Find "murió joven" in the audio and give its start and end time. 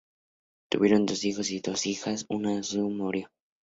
2.91-3.25